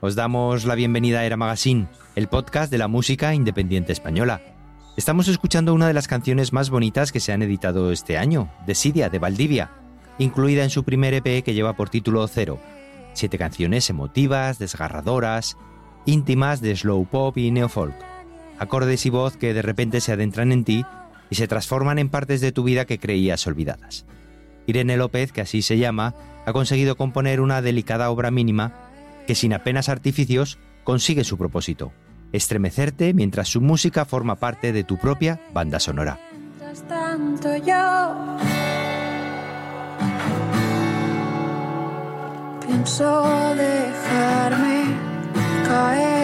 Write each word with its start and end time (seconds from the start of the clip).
Os 0.00 0.14
damos 0.14 0.64
la 0.64 0.76
bienvenida 0.76 1.20
a 1.20 1.24
Era 1.24 1.36
Magazine, 1.36 1.88
el 2.14 2.28
podcast 2.28 2.70
de 2.70 2.78
la 2.78 2.86
música 2.86 3.34
independiente 3.34 3.92
española. 3.92 4.40
Estamos 4.96 5.26
escuchando 5.26 5.74
una 5.74 5.88
de 5.88 5.94
las 5.94 6.06
canciones 6.06 6.52
más 6.52 6.70
bonitas 6.70 7.10
que 7.10 7.18
se 7.18 7.32
han 7.32 7.42
editado 7.42 7.90
este 7.90 8.16
año, 8.16 8.48
Desidia, 8.64 9.08
de 9.08 9.18
Valdivia, 9.18 9.72
incluida 10.18 10.62
en 10.62 10.70
su 10.70 10.84
primer 10.84 11.14
EP 11.14 11.42
que 11.42 11.54
lleva 11.54 11.74
por 11.74 11.88
título 11.88 12.26
Cero. 12.28 12.60
Siete 13.12 13.38
canciones 13.38 13.90
emotivas, 13.90 14.60
desgarradoras, 14.60 15.56
íntimas 16.06 16.60
de 16.60 16.76
slow 16.76 17.04
pop 17.06 17.36
y 17.36 17.50
neofolk. 17.50 17.96
Acordes 18.60 19.04
y 19.06 19.10
voz 19.10 19.36
que 19.36 19.54
de 19.54 19.62
repente 19.62 20.00
se 20.00 20.12
adentran 20.12 20.52
en 20.52 20.62
ti 20.62 20.84
y 21.28 21.34
se 21.34 21.48
transforman 21.48 21.98
en 21.98 22.08
partes 22.08 22.40
de 22.40 22.52
tu 22.52 22.62
vida 22.62 22.84
que 22.84 23.00
creías 23.00 23.44
olvidadas. 23.48 24.06
Irene 24.68 24.96
López, 24.96 25.32
que 25.32 25.40
así 25.40 25.62
se 25.62 25.78
llama, 25.78 26.14
ha 26.46 26.52
conseguido 26.52 26.96
componer 26.96 27.40
una 27.40 27.62
delicada 27.62 28.10
obra 28.10 28.30
mínima 28.30 28.87
que 29.28 29.34
sin 29.34 29.52
apenas 29.52 29.90
artificios 29.90 30.58
consigue 30.84 31.22
su 31.22 31.36
propósito, 31.36 31.92
estremecerte 32.32 33.12
mientras 33.12 33.48
su 33.48 33.60
música 33.60 34.06
forma 34.06 34.36
parte 34.36 34.72
de 34.72 34.84
tu 34.84 34.96
propia 34.96 35.38
banda 35.52 35.78
sonora. 35.80 36.18
dejarme 43.54 44.96
caer. 45.66 46.17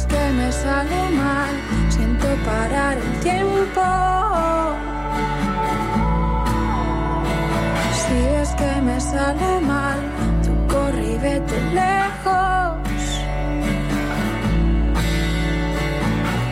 Ves 0.00 0.06
que 0.06 0.32
me 0.32 0.50
sale 0.50 1.10
mal, 1.10 1.54
siento 1.90 2.26
parar 2.46 2.96
el 2.96 3.20
tiempo. 3.20 3.82
Si 7.92 8.14
ves 8.14 8.48
que 8.54 8.80
me 8.80 8.98
sale 8.98 9.60
mal, 9.60 10.00
tú 10.42 10.52
corre 10.72 11.04
y 11.04 11.18
vete 11.18 11.60
lejos. 11.74 12.78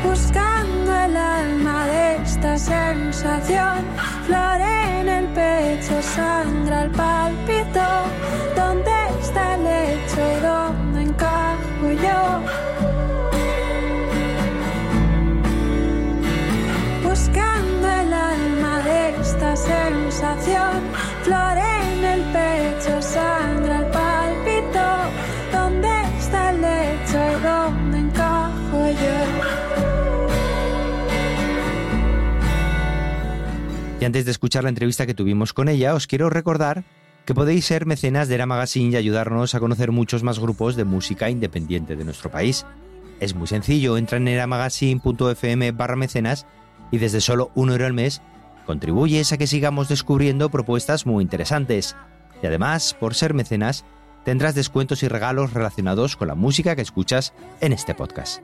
Buscando 0.05 0.95
el 1.07 1.17
alma 1.17 1.87
de 1.87 2.17
esta 2.17 2.59
sensación, 2.59 3.79
flor 4.27 4.61
en 4.61 5.09
el 5.09 5.27
pecho, 5.29 6.03
sangra 6.03 6.83
el 6.83 6.91
palpito. 6.91 7.87
¿Dónde 8.55 8.93
está 9.23 9.55
el 9.55 9.67
hecho 9.67 10.21
y 10.37 10.41
dónde 10.43 11.03
encajo 11.03 11.93
yo? 12.03 12.58
Sensación. 20.19 20.83
Flor 21.23 21.59
en 21.59 22.05
el 22.05 22.21
pecho, 22.33 22.99
palpito. 23.93 24.87
¿Dónde 25.53 25.89
está 26.19 26.51
el 26.51 26.61
lecho 26.61 27.19
y 27.93 27.97
encajo 27.97 28.91
yo? 28.91 29.17
Antes 34.07 34.25
de 34.25 34.31
escuchar 34.31 34.62
la 34.65 34.71
entrevista 34.71 35.07
que 35.07 35.15
tuvimos 35.15 35.53
con 35.53 35.69
ella, 35.69 35.95
os 35.95 36.07
quiero 36.07 36.31
recordar 36.31 36.84
que 37.27 37.34
podéis 37.34 37.67
ser 37.67 37.84
mecenas 37.84 38.28
de 38.28 38.37
Era 38.37 38.47
Magazine 38.47 38.91
y 38.91 38.97
ayudarnos 38.97 39.55
a 39.55 39.61
conocer 39.61 39.93
muchos 39.93 40.23
más 40.23 40.39
grupos 40.39 40.77
de 40.77 40.84
música 40.84 41.28
independiente 41.28 41.95
de 41.95 42.05
nuestro 42.05 42.31
país. 42.31 42.65
Es 43.21 43.34
muy 43.34 43.47
sencillo, 43.47 43.99
entra 43.99 44.17
en 44.17 44.28
eramagazine.fm 44.28 45.73
barra 45.73 45.97
mecenas 45.97 46.47
y 46.91 46.99
desde 46.99 47.21
solo 47.21 47.51
un 47.55 47.71
euro 47.71 47.84
al 47.84 47.93
mes 47.93 48.23
contribuyes 48.69 49.33
a 49.33 49.39
que 49.39 49.47
sigamos 49.47 49.89
descubriendo 49.89 50.51
propuestas 50.51 51.06
muy 51.06 51.23
interesantes. 51.25 51.97
Y 52.43 52.47
además, 52.47 52.95
por 53.01 53.15
ser 53.15 53.33
mecenas, 53.33 53.87
tendrás 54.27 54.55
descuentos 54.55 55.03
y 55.03 55.09
regalos 55.09 55.55
relacionados 55.55 56.17
con 56.17 56.29
la 56.29 56.34
música 56.34 56.77
que 56.77 56.83
escuchas 56.83 57.33
en 57.62 57.73
este 57.73 57.95
podcast. 57.95 58.43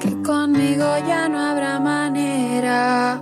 Que 0.00 0.22
conmigo 0.22 0.86
ya 1.08 1.28
no 1.28 1.38
habrá 1.38 1.80
manera. 1.80 3.20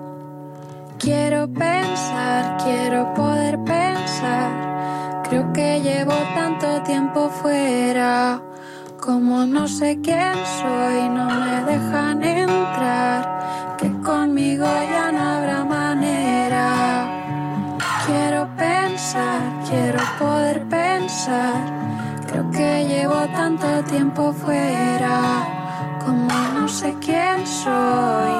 Quiero 0.98 1.48
pensar, 1.48 2.58
quiero 2.62 3.14
poder 3.14 3.58
pensar. 3.64 5.22
Creo 5.28 5.52
que 5.54 5.80
llevo 5.80 6.12
tanto 6.34 6.82
tiempo 6.82 7.30
fuera. 7.30 8.42
Como 9.00 9.46
no 9.46 9.66
sé 9.68 9.98
quién 10.02 10.34
soy, 10.60 11.08
no 11.08 11.26
me 11.40 11.72
dejan 11.72 12.22
entrar. 12.22 13.76
Que 13.78 13.90
conmigo 14.02 14.66
ya 14.66 15.12
no 15.12 15.20
habrá 15.20 15.64
manera. 15.64 17.08
Quiero 18.06 18.48
pensar, 18.56 19.40
quiero 19.68 20.00
poder 20.18 20.62
pensar. 20.68 21.54
Creo 22.26 22.50
que 22.50 22.84
llevo 22.86 23.26
tanto 23.34 23.82
tiempo 23.84 24.32
fuera. 24.32 25.55
Como 26.06 26.28
no 26.54 26.68
sé 26.68 26.94
quién 27.00 27.44
soy. 27.44 28.34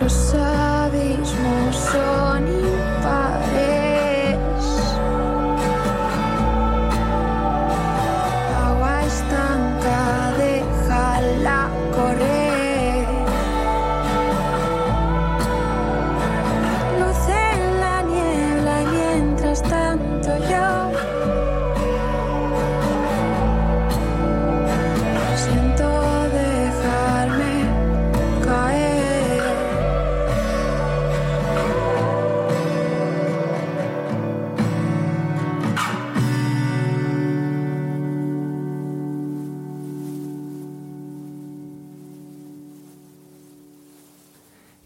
Los 0.00 0.34
abismos 0.34 1.76
son 1.76 2.23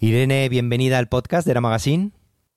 Irene, 0.09 0.49
bienvenida 0.49 0.97
al 0.97 1.11
podcast 1.11 1.45
de 1.45 1.51
Era 1.51 1.61
Magazine. 1.61 2.13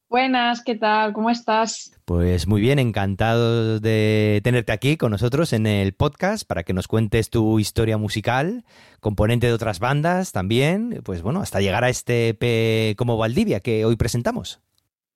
Buenas, 0.10 0.64
¿qué 0.64 0.76
tal? 0.76 1.12
¿Cómo 1.12 1.30
estás? 1.30 1.92
Pues 2.06 2.48
muy 2.48 2.62
bien, 2.62 2.80
encantado 2.80 3.82
de 3.82 4.40
tenerte 4.42 4.72
aquí 4.72 4.96
con 4.96 5.12
nosotros 5.12 5.52
en 5.52 5.68
el 5.68 5.92
podcast 5.92 6.48
para 6.48 6.64
que 6.64 6.72
nos 6.72 6.88
cuentes 6.88 7.30
tu 7.30 7.60
historia 7.60 7.98
musical, 7.98 8.64
componente 9.02 9.48
de 9.48 9.54
otras 9.54 9.82
bandas 9.82 10.32
también, 10.32 11.02
pues 11.04 11.24
bueno, 11.24 11.42
hasta 11.42 11.60
llegar 11.60 11.84
a 11.84 11.90
este 11.90 12.30
EP 12.30 12.96
como 12.96 13.18
Valdivia 13.18 13.60
que 13.60 13.84
hoy 13.84 13.98
presentamos. 13.98 14.62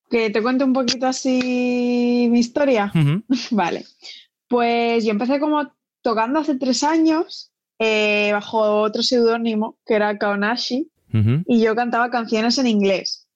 Que 0.09 0.29
te 0.29 0.41
cuento 0.41 0.65
un 0.65 0.73
poquito 0.73 1.07
así 1.07 2.27
mi 2.29 2.39
historia. 2.39 2.91
Vale. 3.51 3.85
Pues 4.49 5.05
yo 5.05 5.11
empecé 5.11 5.39
como 5.39 5.71
tocando 6.01 6.39
hace 6.39 6.57
tres 6.57 6.83
años 6.83 7.53
eh, 7.79 8.31
bajo 8.33 8.81
otro 8.81 9.03
seudónimo 9.03 9.77
que 9.85 9.93
era 9.93 10.17
Kaonashi 10.17 10.91
Y 11.47 11.61
yo 11.61 11.75
cantaba 11.75 12.09
canciones 12.09 12.57
en 12.57 12.67
inglés. 12.67 13.27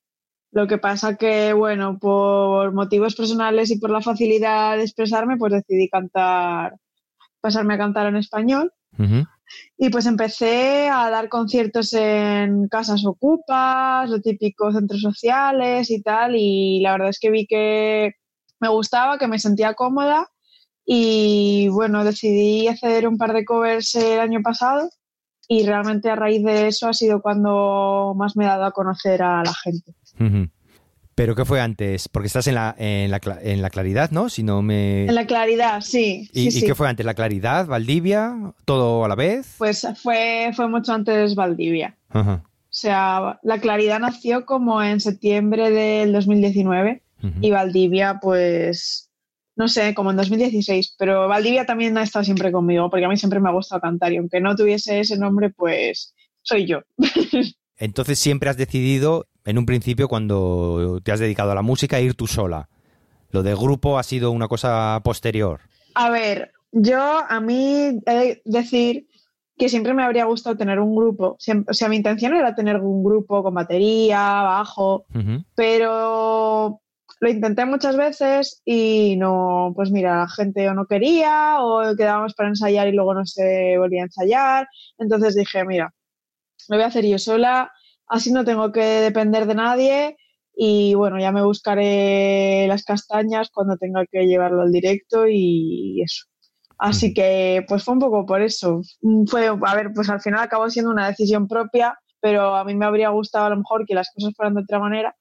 Lo 0.52 0.66
que 0.66 0.78
pasa 0.78 1.16
que, 1.16 1.52
bueno, 1.52 1.98
por 1.98 2.72
motivos 2.72 3.14
personales 3.14 3.70
y 3.70 3.78
por 3.78 3.90
la 3.90 4.02
facilidad 4.02 4.76
de 4.76 4.82
expresarme, 4.82 5.36
pues 5.36 5.52
decidí 5.52 5.88
cantar, 5.88 6.74
pasarme 7.40 7.74
a 7.74 7.78
cantar 7.78 8.06
en 8.08 8.16
español. 8.16 8.72
Y 9.78 9.88
pues 9.90 10.06
empecé 10.06 10.88
a 10.88 11.08
dar 11.10 11.28
conciertos 11.28 11.92
en 11.92 12.68
casas 12.68 13.04
ocupas, 13.06 14.10
lo 14.10 14.20
típico, 14.20 14.72
centros 14.72 15.00
sociales 15.00 15.90
y 15.90 16.02
tal. 16.02 16.34
Y 16.36 16.80
la 16.80 16.92
verdad 16.92 17.08
es 17.10 17.18
que 17.18 17.30
vi 17.30 17.46
que 17.46 18.12
me 18.60 18.68
gustaba, 18.68 19.18
que 19.18 19.28
me 19.28 19.38
sentía 19.38 19.74
cómoda. 19.74 20.28
Y 20.84 21.68
bueno, 21.68 22.04
decidí 22.04 22.66
hacer 22.68 23.06
un 23.06 23.16
par 23.16 23.32
de 23.32 23.44
covers 23.44 23.94
el 23.94 24.20
año 24.20 24.40
pasado. 24.42 24.90
Y 25.52 25.66
realmente 25.66 26.08
a 26.08 26.14
raíz 26.14 26.44
de 26.44 26.68
eso 26.68 26.86
ha 26.86 26.92
sido 26.92 27.20
cuando 27.20 28.14
más 28.16 28.36
me 28.36 28.44
he 28.44 28.46
dado 28.46 28.66
a 28.66 28.70
conocer 28.70 29.20
a 29.20 29.42
la 29.42 29.52
gente. 29.52 29.92
¿Pero 31.16 31.34
qué 31.34 31.44
fue 31.44 31.60
antes? 31.60 32.08
Porque 32.08 32.28
estás 32.28 32.46
en 32.46 32.54
la, 32.54 32.72
en 32.78 33.10
la, 33.10 33.20
en 33.42 33.60
la 33.60 33.68
claridad, 33.68 34.12
¿no? 34.12 34.28
Si 34.28 34.44
no 34.44 34.62
me... 34.62 35.06
En 35.06 35.14
la 35.16 35.26
claridad, 35.26 35.80
sí. 35.80 36.30
¿Y, 36.32 36.42
sí, 36.42 36.58
¿y 36.58 36.60
sí. 36.60 36.66
qué 36.66 36.76
fue 36.76 36.88
antes? 36.88 37.04
¿La 37.04 37.14
claridad? 37.14 37.66
¿Valdivia? 37.66 38.54
¿Todo 38.64 39.04
a 39.04 39.08
la 39.08 39.16
vez? 39.16 39.56
Pues 39.58 39.84
fue, 40.00 40.52
fue 40.54 40.68
mucho 40.68 40.92
antes 40.92 41.34
Valdivia. 41.34 41.96
O 42.14 42.40
sea, 42.68 43.40
la 43.42 43.58
claridad 43.58 43.98
nació 43.98 44.46
como 44.46 44.80
en 44.80 45.00
septiembre 45.00 45.72
del 45.72 46.12
2019 46.12 47.02
ujú. 47.24 47.32
y 47.40 47.50
Valdivia, 47.50 48.20
pues, 48.22 49.09
no 49.60 49.68
sé, 49.68 49.92
como 49.92 50.10
en 50.10 50.16
2016. 50.16 50.94
Pero 50.98 51.28
Valdivia 51.28 51.66
también 51.66 51.96
ha 51.98 52.02
estado 52.02 52.24
siempre 52.24 52.50
conmigo 52.50 52.88
porque 52.88 53.04
a 53.04 53.08
mí 53.10 53.18
siempre 53.18 53.40
me 53.40 53.50
ha 53.50 53.52
gustado 53.52 53.82
cantar 53.82 54.10
y 54.10 54.16
aunque 54.16 54.40
no 54.40 54.56
tuviese 54.56 55.00
ese 55.00 55.18
nombre, 55.18 55.50
pues 55.50 56.14
soy 56.40 56.66
yo. 56.66 56.80
Entonces 57.76 58.18
siempre 58.18 58.48
has 58.48 58.56
decidido, 58.56 59.26
en 59.44 59.58
un 59.58 59.66
principio, 59.66 60.08
cuando 60.08 61.00
te 61.04 61.12
has 61.12 61.20
dedicado 61.20 61.50
a 61.52 61.54
la 61.54 61.60
música, 61.60 62.00
ir 62.00 62.14
tú 62.14 62.26
sola. 62.26 62.70
Lo 63.28 63.42
de 63.42 63.54
grupo 63.54 63.98
ha 63.98 64.02
sido 64.02 64.30
una 64.30 64.48
cosa 64.48 64.98
posterior. 65.04 65.60
A 65.94 66.08
ver, 66.08 66.52
yo 66.72 66.98
a 66.98 67.40
mí 67.40 68.00
he 68.06 68.12
de 68.14 68.42
decir 68.46 69.08
que 69.58 69.68
siempre 69.68 69.92
me 69.92 70.02
habría 70.02 70.24
gustado 70.24 70.56
tener 70.56 70.80
un 70.80 70.96
grupo. 70.96 71.36
O 71.38 71.74
sea, 71.74 71.88
mi 71.90 71.96
intención 71.96 72.34
era 72.34 72.54
tener 72.54 72.76
un 72.76 73.04
grupo 73.04 73.42
con 73.42 73.52
batería, 73.52 74.20
bajo, 74.42 75.04
pero 75.54 76.80
lo 77.20 77.30
intenté 77.30 77.66
muchas 77.66 77.96
veces 77.96 78.62
y 78.64 79.16
no, 79.18 79.72
pues 79.76 79.90
mira, 79.90 80.18
la 80.20 80.28
gente 80.28 80.68
o 80.68 80.74
no 80.74 80.86
quería 80.86 81.58
o 81.60 81.94
quedábamos 81.96 82.34
para 82.34 82.48
ensayar 82.48 82.88
y 82.88 82.92
luego 82.92 83.14
no 83.14 83.26
se 83.26 83.76
volvía 83.78 84.02
a 84.02 84.04
ensayar. 84.06 84.68
Entonces 84.98 85.34
dije, 85.34 85.64
mira, 85.64 85.92
lo 86.68 86.76
voy 86.76 86.84
a 86.84 86.88
hacer 86.88 87.06
yo 87.06 87.18
sola, 87.18 87.72
así 88.06 88.32
no 88.32 88.44
tengo 88.44 88.72
que 88.72 88.80
depender 88.82 89.46
de 89.46 89.54
nadie 89.54 90.16
y 90.54 90.94
bueno, 90.94 91.18
ya 91.20 91.32
me 91.32 91.44
buscaré 91.44 92.66
las 92.68 92.84
castañas 92.84 93.50
cuando 93.52 93.76
tenga 93.76 94.04
que 94.06 94.26
llevarlo 94.26 94.62
al 94.62 94.72
directo 94.72 95.26
y 95.28 96.02
eso. 96.02 96.26
Así 96.78 97.12
que 97.14 97.64
pues 97.68 97.84
fue 97.84 97.94
un 97.94 98.00
poco 98.00 98.24
por 98.26 98.42
eso. 98.42 98.80
Mm, 99.02 99.26
Fue, 99.26 99.46
a 99.48 99.74
ver, 99.74 99.92
pues 99.94 100.08
al 100.10 100.20
final 100.20 100.40
acabó 100.40 100.70
siendo 100.70 100.90
una 100.90 101.08
decisión 101.08 101.46
propia, 101.48 101.98
pero 102.20 102.56
a 102.56 102.64
mí 102.64 102.74
me 102.74 102.86
habría 102.86 103.10
gustado 103.10 103.46
a 103.46 103.50
lo 103.50 103.56
mejor 103.58 103.86
que 103.86 103.94
las 103.94 104.10
cosas 104.14 104.32
fueran 104.36 104.54
de 104.54 104.62
otra 104.62 104.78
manera, 104.78 105.14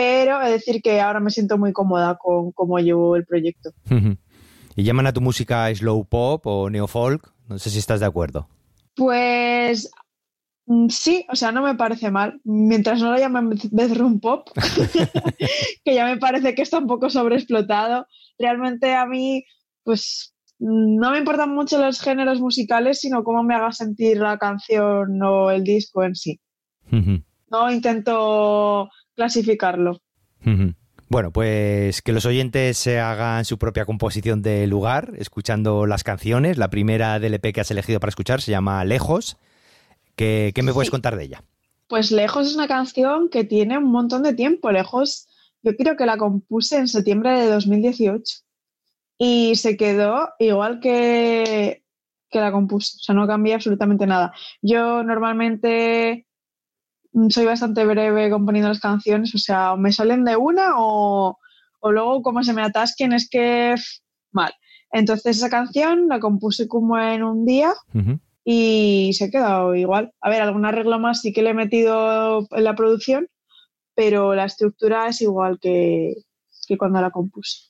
pero 0.00 0.40
es 0.40 0.50
decir 0.50 0.80
que 0.80 0.98
ahora 0.98 1.20
me 1.20 1.30
siento 1.30 1.58
muy 1.58 1.74
cómoda 1.74 2.16
con 2.16 2.52
cómo 2.52 2.78
llevo 2.78 3.16
el 3.16 3.26
proyecto. 3.26 3.74
¿Y 4.74 4.82
llaman 4.82 5.06
a 5.06 5.12
tu 5.12 5.20
música 5.20 5.74
slow 5.74 6.06
pop 6.06 6.46
o 6.46 6.70
neofolk? 6.70 7.30
No 7.48 7.58
sé 7.58 7.68
si 7.68 7.80
estás 7.80 8.00
de 8.00 8.06
acuerdo. 8.06 8.48
Pues 8.96 9.90
mm, 10.64 10.88
sí, 10.88 11.26
o 11.28 11.36
sea, 11.36 11.52
no 11.52 11.60
me 11.60 11.74
parece 11.74 12.10
mal. 12.10 12.40
Mientras 12.44 13.02
no 13.02 13.12
lo 13.12 13.18
llamen 13.18 13.50
bedroom 13.72 14.20
pop, 14.20 14.48
que 15.84 15.94
ya 15.94 16.06
me 16.06 16.16
parece 16.16 16.54
que 16.54 16.62
está 16.62 16.78
un 16.78 16.86
poco 16.86 17.10
sobreexplotado. 17.10 18.06
Realmente 18.38 18.94
a 18.94 19.04
mí, 19.04 19.44
pues 19.84 20.32
mm, 20.60 20.96
no 20.96 21.10
me 21.10 21.18
importan 21.18 21.54
mucho 21.54 21.78
los 21.78 22.00
géneros 22.00 22.40
musicales, 22.40 23.00
sino 23.00 23.22
cómo 23.22 23.42
me 23.42 23.54
haga 23.54 23.70
sentir 23.72 24.16
la 24.16 24.38
canción 24.38 25.22
o 25.22 25.50
el 25.50 25.62
disco 25.62 26.04
en 26.04 26.14
sí. 26.14 26.40
No 27.50 27.70
intento 27.70 28.88
clasificarlo. 29.20 30.00
Bueno, 31.10 31.30
pues 31.32 32.00
que 32.02 32.12
los 32.12 32.24
oyentes 32.24 32.78
se 32.78 33.00
hagan 33.00 33.44
su 33.44 33.58
propia 33.58 33.84
composición 33.84 34.40
de 34.42 34.66
lugar, 34.66 35.12
escuchando 35.18 35.84
las 35.86 36.04
canciones. 36.04 36.56
La 36.56 36.70
primera 36.70 37.18
del 37.18 37.34
EP 37.34 37.52
que 37.52 37.60
has 37.60 37.70
elegido 37.70 38.00
para 38.00 38.08
escuchar 38.10 38.40
se 38.40 38.50
llama 38.52 38.82
Lejos. 38.84 39.36
¿Qué, 40.16 40.52
qué 40.54 40.62
me 40.62 40.72
puedes 40.72 40.86
Sí. 40.86 40.92
contar 40.92 41.16
de 41.16 41.24
ella? 41.24 41.42
Pues 41.88 42.12
Lejos 42.12 42.46
es 42.46 42.54
una 42.54 42.68
canción 42.68 43.28
que 43.28 43.44
tiene 43.44 43.76
un 43.76 43.90
montón 43.90 44.22
de 44.22 44.32
tiempo. 44.34 44.70
Lejos, 44.70 45.28
yo 45.62 45.76
creo 45.76 45.96
que 45.96 46.06
la 46.06 46.16
compuse 46.16 46.78
en 46.78 46.88
septiembre 46.88 47.38
de 47.38 47.46
2018 47.50 48.38
y 49.18 49.56
se 49.56 49.76
quedó 49.76 50.30
igual 50.38 50.80
que, 50.80 51.82
que 52.30 52.40
la 52.40 52.52
compuse. 52.52 52.96
O 52.98 53.02
sea, 53.02 53.14
no 53.14 53.26
cambié 53.26 53.54
absolutamente 53.54 54.06
nada. 54.06 54.32
Yo 54.62 55.02
normalmente 55.02 56.26
soy 57.28 57.44
bastante 57.44 57.84
breve 57.84 58.30
componiendo 58.30 58.68
las 58.68 58.80
canciones, 58.80 59.34
o 59.34 59.38
sea, 59.38 59.72
o 59.72 59.76
me 59.76 59.92
salen 59.92 60.24
de 60.24 60.36
una 60.36 60.74
o, 60.78 61.38
o 61.80 61.92
luego 61.92 62.22
como 62.22 62.42
se 62.42 62.52
me 62.52 62.62
atasquen 62.62 63.12
es 63.12 63.28
que 63.28 63.74
mal. 64.32 64.52
Entonces 64.92 65.36
esa 65.36 65.50
canción 65.50 66.08
la 66.08 66.20
compuse 66.20 66.66
como 66.66 66.98
en 66.98 67.22
un 67.22 67.44
día 67.44 67.72
y 68.44 69.12
se 69.14 69.26
ha 69.26 69.30
quedado 69.30 69.74
igual. 69.74 70.12
A 70.20 70.30
ver, 70.30 70.42
algún 70.42 70.66
arreglo 70.66 70.98
más 70.98 71.20
sí 71.20 71.32
que 71.32 71.42
le 71.42 71.50
he 71.50 71.54
metido 71.54 72.46
en 72.50 72.64
la 72.64 72.74
producción, 72.74 73.28
pero 73.94 74.34
la 74.34 74.44
estructura 74.44 75.08
es 75.08 75.20
igual 75.20 75.58
que, 75.60 76.14
que 76.66 76.76
cuando 76.76 77.00
la 77.00 77.10
compuse. 77.10 77.69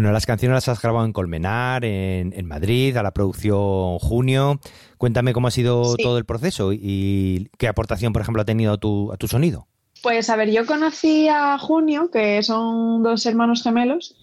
Bueno, 0.00 0.14
las 0.14 0.24
canciones 0.24 0.54
las 0.54 0.68
has 0.70 0.80
grabado 0.80 1.04
en 1.04 1.12
Colmenar, 1.12 1.84
en, 1.84 2.32
en 2.34 2.46
Madrid, 2.46 2.96
a 2.96 3.02
la 3.02 3.10
producción 3.10 3.98
Junio. 3.98 4.58
Cuéntame 4.96 5.34
cómo 5.34 5.48
ha 5.48 5.50
sido 5.50 5.94
Sí. 5.94 6.02
todo 6.02 6.16
el 6.16 6.24
proceso 6.24 6.72
y 6.72 7.50
qué 7.58 7.68
aportación, 7.68 8.14
por 8.14 8.22
ejemplo, 8.22 8.40
ha 8.40 8.46
tenido 8.46 8.72
a 8.72 8.78
tu, 8.78 9.12
a 9.12 9.18
tu 9.18 9.28
sonido. 9.28 9.68
Pues 10.02 10.30
a 10.30 10.36
ver, 10.36 10.50
yo 10.52 10.64
conocí 10.64 11.28
a 11.28 11.58
Junio, 11.58 12.10
que 12.10 12.42
son 12.42 13.02
dos 13.02 13.26
hermanos 13.26 13.62
gemelos, 13.62 14.16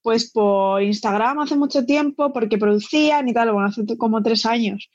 pues 0.00 0.30
por 0.30 0.82
Instagram 0.82 1.40
hace 1.40 1.56
mucho 1.56 1.84
tiempo, 1.84 2.32
porque 2.32 2.56
producían 2.56 3.28
y 3.28 3.34
tal, 3.34 3.52
bueno, 3.52 3.68
hace 3.68 3.84
como 3.98 4.22
tres 4.22 4.46
años. 4.46 4.88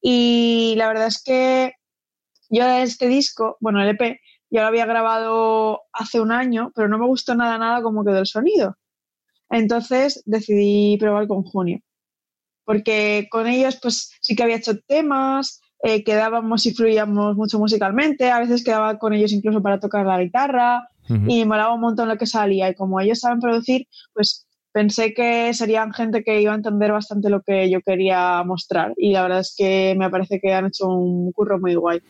Y 0.00 0.74
la 0.76 0.86
verdad 0.86 1.08
es 1.08 1.20
que 1.20 1.72
yo 2.48 2.64
este 2.64 3.08
disco, 3.08 3.56
bueno, 3.58 3.82
el 3.82 3.88
EP, 3.88 4.20
yo 4.50 4.60
lo 4.60 4.68
había 4.68 4.86
grabado 4.86 5.80
hace 5.92 6.20
un 6.20 6.30
año, 6.30 6.70
pero 6.76 6.86
no 6.86 6.96
me 6.96 7.06
gustó 7.08 7.34
nada, 7.34 7.58
nada 7.58 7.82
cómo 7.82 8.04
quedó 8.04 8.20
el 8.20 8.26
sonido. 8.26 8.76
Entonces 9.50 10.22
decidí 10.26 10.96
probar 10.98 11.26
con 11.28 11.42
Junio, 11.42 11.80
porque 12.64 13.28
con 13.30 13.46
ellos 13.46 13.78
pues 13.80 14.12
sí 14.20 14.34
que 14.34 14.42
había 14.42 14.56
hecho 14.56 14.78
temas, 14.80 15.60
eh, 15.82 16.02
quedábamos 16.02 16.64
y 16.66 16.74
fluíamos 16.74 17.36
mucho 17.36 17.58
musicalmente, 17.58 18.30
a 18.30 18.40
veces 18.40 18.64
quedaba 18.64 18.98
con 18.98 19.12
ellos 19.12 19.32
incluso 19.32 19.62
para 19.62 19.80
tocar 19.80 20.06
la 20.06 20.20
guitarra, 20.22 20.88
y 21.08 21.40
me 21.40 21.44
molaba 21.44 21.74
un 21.74 21.82
montón 21.82 22.08
lo 22.08 22.16
que 22.16 22.26
salía. 22.26 22.70
Y 22.70 22.74
como 22.74 23.00
ellos 23.00 23.20
saben 23.20 23.40
producir, 23.40 23.86
pues 24.14 24.46
pensé 24.72 25.14
que 25.14 25.52
serían 25.54 25.92
gente 25.92 26.24
que 26.24 26.40
iba 26.40 26.52
a 26.52 26.56
entender 26.56 26.92
bastante 26.92 27.30
lo 27.30 27.42
que 27.42 27.70
yo 27.70 27.80
quería 27.82 28.42
mostrar. 28.44 28.94
Y 28.96 29.12
la 29.12 29.22
verdad 29.22 29.40
es 29.40 29.54
que 29.56 29.94
me 29.98 30.10
parece 30.10 30.40
que 30.40 30.52
han 30.52 30.66
hecho 30.66 30.88
un 30.88 31.30
curro 31.32 31.60
muy 31.60 31.74
guay. 31.74 32.00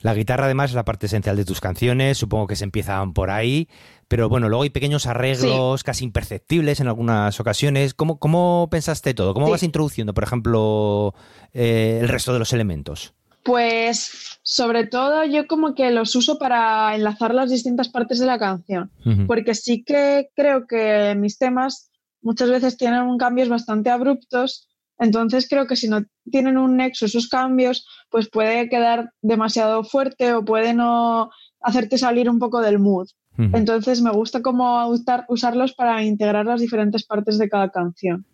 La 0.00 0.14
guitarra 0.14 0.44
además 0.46 0.70
es 0.70 0.76
la 0.76 0.84
parte 0.84 1.06
esencial 1.06 1.36
de 1.36 1.44
tus 1.44 1.60
canciones, 1.60 2.18
supongo 2.18 2.46
que 2.46 2.56
se 2.56 2.64
empiezan 2.64 3.12
por 3.12 3.30
ahí, 3.30 3.68
pero 4.08 4.28
bueno, 4.28 4.48
luego 4.48 4.62
hay 4.64 4.70
pequeños 4.70 5.06
arreglos 5.06 5.82
casi 5.82 6.04
imperceptibles 6.04 6.80
en 6.80 6.88
algunas 6.88 7.38
ocasiones. 7.40 7.94
¿Cómo, 7.94 8.18
cómo 8.18 8.68
pensaste 8.70 9.14
todo? 9.14 9.34
¿Cómo 9.34 9.46
Sí. 9.46 9.52
vas 9.52 9.62
introduciendo, 9.62 10.14
por 10.14 10.24
ejemplo, 10.24 11.14
eh, 11.52 11.98
el 12.02 12.08
resto 12.08 12.32
de 12.32 12.38
los 12.38 12.52
elementos? 12.52 13.14
Pues 13.42 14.38
sobre 14.42 14.86
todo 14.86 15.24
yo 15.26 15.46
como 15.46 15.74
que 15.74 15.90
los 15.90 16.16
uso 16.16 16.38
para 16.38 16.94
enlazar 16.94 17.34
las 17.34 17.50
distintas 17.50 17.90
partes 17.90 18.18
de 18.18 18.24
la 18.26 18.38
canción. 18.38 18.90
Porque 19.26 19.54
sí 19.54 19.84
que 19.84 20.30
creo 20.34 20.66
que 20.66 21.14
mis 21.14 21.36
temas 21.36 21.90
muchas 22.22 22.48
veces 22.48 22.78
tienen 22.78 23.18
cambios 23.18 23.50
bastante 23.50 23.90
abruptos, 23.90 24.68
entonces 24.98 25.48
creo 25.48 25.66
que 25.66 25.76
si 25.76 25.88
no 25.88 26.02
tienen 26.30 26.56
un 26.56 26.76
nexo 26.76 27.06
esos 27.06 27.28
cambios, 27.28 27.86
pues 28.10 28.28
puede 28.30 28.68
quedar 28.68 29.10
demasiado 29.22 29.84
fuerte 29.84 30.32
o 30.34 30.44
puede 30.44 30.74
no 30.74 31.30
hacerte 31.60 31.98
salir 31.98 32.28
un 32.30 32.38
poco 32.38 32.60
del 32.60 32.78
mood. 32.78 33.08
Entonces 33.36 34.00
me 34.00 34.12
gusta 34.12 34.42
como 34.42 34.86
usar- 34.88 35.24
usarlos 35.28 35.72
para 35.74 36.04
integrar 36.04 36.46
las 36.46 36.60
diferentes 36.60 37.04
partes 37.04 37.36
de 37.38 37.48
cada 37.48 37.70
canción. 37.70 38.24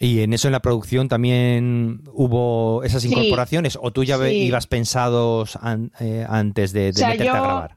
Y 0.00 0.20
en 0.20 0.32
eso 0.32 0.48
en 0.48 0.52
la 0.52 0.60
producción 0.60 1.08
también 1.08 2.02
hubo 2.12 2.82
esas 2.82 3.02
Sí. 3.02 3.08
incorporaciones 3.08 3.78
o 3.80 3.92
tú 3.92 4.02
ya 4.02 4.18
Sí. 4.18 4.34
ibas 4.46 4.66
pensados 4.66 5.56
an- 5.62 5.92
eh, 6.00 6.26
antes 6.28 6.72
de, 6.72 6.80
de 6.86 6.90
O 6.90 6.92
sea, 6.94 7.08
meterte 7.10 7.28
a 7.30 7.40
grabar. 7.40 7.76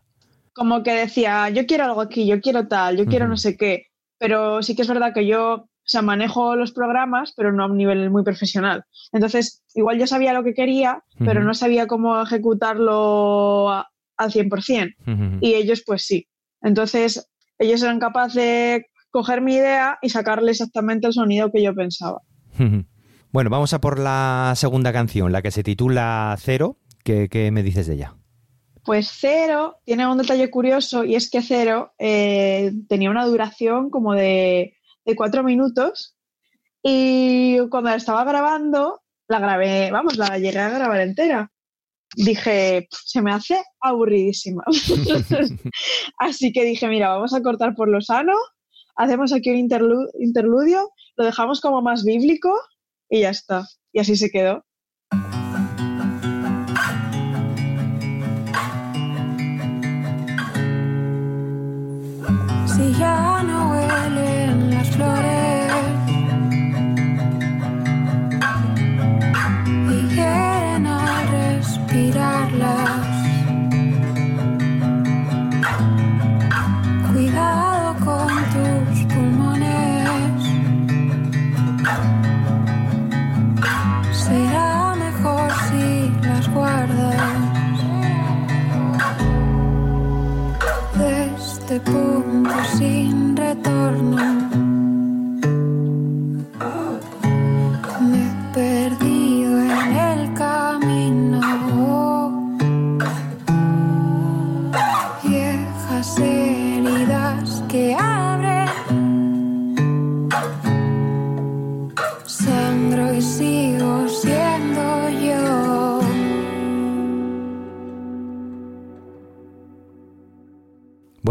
Como 0.54 0.82
que 0.82 0.94
decía, 0.94 1.50
yo 1.52 1.68
quiero 1.68 1.84
algo 1.84 2.02
aquí, 2.02 2.26
yo 2.26 2.42
quiero 2.42 2.68
tal, 2.68 2.98
yo 2.98 3.06
quiero 3.06 3.28
no 3.28 3.38
sé 3.38 3.56
qué, 3.58 3.88
pero 4.18 4.64
sí 4.64 4.76
que 4.76 4.82
es 4.82 4.88
verdad 4.88 5.14
que 5.14 5.28
yo, 5.28 5.68
o 5.86 5.88
sea, 5.88 6.02
manejo 6.02 6.56
los 6.56 6.72
programas, 6.72 7.34
pero 7.38 7.52
no 7.54 7.64
a 7.64 7.68
un 7.68 7.78
nivel 7.78 8.10
muy 8.10 8.24
profesional. 8.24 8.84
Entonces, 9.12 9.64
igual 9.76 10.00
yo 10.00 10.08
sabía 10.08 10.34
lo 10.34 10.44
que 10.44 10.54
quería, 10.56 11.04
pero 11.20 11.44
no 11.44 11.54
sabía 11.54 11.86
cómo 11.86 12.20
ejecutarlo 12.22 13.70
a- 13.70 13.88
al 14.18 14.32
100%. 14.32 14.94
Ujú. 15.06 15.38
Y 15.42 15.54
ellos, 15.56 15.84
pues 15.86 16.04
sí. 16.06 16.28
Entonces, 16.62 17.30
ellos 17.60 17.82
eran 17.84 18.00
capaces 18.00 18.36
de 18.36 18.86
coger 19.12 19.42
mi 19.42 19.56
idea 19.56 19.98
y 20.02 20.10
sacarle 20.10 20.52
exactamente 20.52 21.08
el 21.08 21.14
sonido 21.14 21.52
que 21.52 21.62
yo 21.64 21.74
pensaba. 21.76 22.22
Bueno, 23.32 23.50
vamos 23.50 23.74
a 23.74 23.82
por 23.82 24.00
la 24.00 24.54
segunda 24.56 24.92
canción, 24.94 25.32
la 25.32 25.42
que 25.42 25.52
se 25.52 25.64
titula 25.64 26.36
Cero. 26.40 26.78
¿Qué, 27.04 27.28
qué 27.30 27.52
me 27.52 27.64
dices 27.64 27.86
de 27.88 27.96
ella? 27.96 28.16
Pues 28.84 29.10
Cero 29.20 29.78
tiene 29.84 30.08
un 30.08 30.18
detalle 30.18 30.50
curioso 30.50 31.04
y 31.04 31.16
es 31.16 31.30
que 31.30 31.42
Cero 31.42 31.94
eh, 32.00 32.72
tenía 32.88 33.10
una 33.10 33.26
duración 33.26 33.90
como 33.90 34.14
de, 34.14 34.75
de 35.06 35.16
cuatro 35.16 35.44
minutos 35.44 36.16
y 36.84 37.58
cuando 37.70 37.90
estaba 37.92 38.24
grabando, 38.24 39.02
la 39.28 39.40
grabé, 39.40 39.92
vamos, 39.92 40.18
la 40.18 40.38
llegué 40.38 40.60
a 40.60 40.70
grabar 40.70 41.00
entera. 41.02 41.52
Dije, 42.16 42.88
"Pf, 42.90 43.02
se 43.06 43.22
me 43.22 43.32
hace 43.32 43.62
aburridísima. 43.82 44.64
Así 46.20 46.52
que 46.54 46.64
dije, 46.64 46.88
mira, 46.88 47.10
vamos 47.10 47.34
a 47.34 47.42
cortar 47.42 47.76
por 47.76 47.90
lo 47.90 48.02
sano, 48.02 48.34
hacemos 48.96 49.34
aquí 49.34 49.50
un 49.50 49.58
interlu- 49.58 50.10
interludio, 50.20 50.90
lo 51.18 51.26
dejamos 51.26 51.60
como 51.62 51.82
más 51.82 52.04
bíblico 52.04 52.54
y 53.10 53.22
ya 53.22 53.30
está. 53.32 53.66
Y 53.92 54.00
así 54.00 54.16
se 54.16 54.30
quedó. 54.30 54.66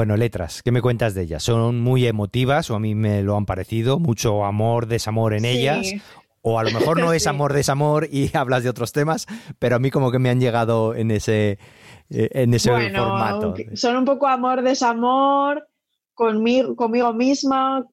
Bueno, 0.04 0.18
letras, 0.18 0.62
¿qué 0.62 0.70
me 0.70 0.82
cuentas 0.82 1.14
de 1.14 1.22
ellas? 1.22 1.42
¿Son 1.42 1.80
muy 1.80 2.06
emotivas 2.06 2.70
o 2.70 2.74
a 2.74 2.78
mí 2.78 2.94
me 2.94 3.22
lo 3.22 3.38
han 3.38 3.46
parecido? 3.46 3.98
¿Mucho 3.98 4.44
amor, 4.44 4.86
desamor 4.86 5.32
en 5.32 5.44
Sí. 5.44 5.48
ellas? 5.48 5.94
O 6.42 6.58
a 6.58 6.62
lo 6.62 6.72
mejor 6.72 7.00
no 7.00 7.10
es 7.14 7.26
amor, 7.26 7.54
desamor 7.54 8.06
y 8.12 8.28
hablas 8.36 8.62
de 8.64 8.68
otros 8.68 8.92
temas, 8.92 9.26
pero 9.58 9.76
a 9.76 9.78
mí 9.78 9.90
como 9.90 10.12
que 10.12 10.18
me 10.18 10.28
han 10.28 10.40
llegado 10.40 10.94
en 10.94 11.10
ese, 11.10 11.58
eh, 12.10 12.28
en 12.32 12.52
ese 12.52 12.70
bueno, 12.70 13.02
formato. 13.02 13.54
son 13.72 13.96
un 13.96 14.04
poco 14.04 14.26
amor, 14.26 14.60
desamor, 14.60 15.66
conmigo, 16.12 16.76
conmigo 16.76 17.14
misma, 17.14 17.86